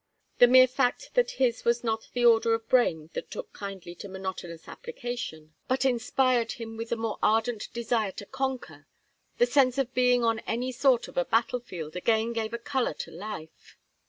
The 0.39 0.47
mere 0.47 0.65
fact 0.65 1.11
that 1.13 1.29
his 1.37 1.63
was 1.63 1.83
not 1.83 2.09
the 2.13 2.25
order 2.25 2.55
of 2.55 2.67
brain 2.67 3.11
that 3.13 3.29
took 3.29 3.53
kindly 3.53 3.93
to 3.97 4.09
monotonous 4.09 4.67
application, 4.67 5.53
but 5.67 5.85
inspired 5.85 6.53
him 6.53 6.75
with 6.75 6.89
the 6.89 6.95
more 6.95 7.19
ardent 7.21 7.71
desire 7.71 8.11
to 8.13 8.25
conquer; 8.25 8.87
the 9.37 9.45
sense 9.45 9.77
of 9.77 9.93
being 9.93 10.23
on 10.23 10.39
any 10.47 10.71
sort 10.71 11.07
of 11.07 11.17
a 11.17 11.25
battle 11.25 11.59
field 11.59 11.95
again 11.95 12.33
gave 12.33 12.51
a 12.51 12.57
color 12.57 12.95
to 12.95 13.11
life. 13.11 13.77